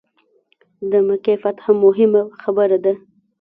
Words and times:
د 0.91 0.93
مکې 1.07 1.35
فتح 1.43 1.65
موهمه 1.81 2.21
خبره 2.41 2.77
ده. 2.85 2.93